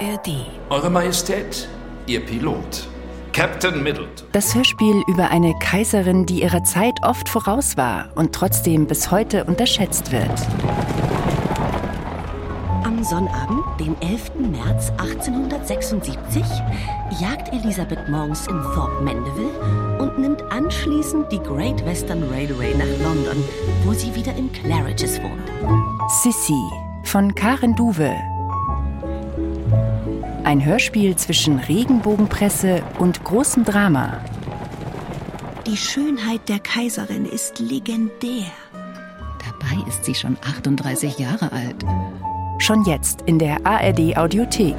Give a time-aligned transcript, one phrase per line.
[0.00, 0.46] ARD.
[0.70, 1.68] Eure Majestät,
[2.06, 2.88] Ihr Pilot.
[3.34, 4.26] Captain Middleton.
[4.32, 9.44] Das Hörspiel über eine Kaiserin, die ihrer Zeit oft voraus war und trotzdem bis heute
[9.44, 10.30] unterschätzt wird.
[12.82, 14.32] Am Sonnabend, den 11.
[14.50, 16.44] März 1876,
[17.20, 23.44] jagt Elisabeth morgens in Thorpe Mandeville und nimmt anschließend die Great Western Railway nach London,
[23.84, 25.50] wo sie wieder in Claridge's wohnt.
[26.22, 26.60] Sissy
[27.04, 28.16] von Karen Duwe.
[30.44, 34.24] Ein Hörspiel zwischen Regenbogenpresse und großem Drama.
[35.66, 38.46] Die Schönheit der Kaiserin ist legendär.
[38.72, 41.84] Dabei ist sie schon 38 Jahre alt.
[42.58, 44.76] Schon jetzt in der ARD Audiothek.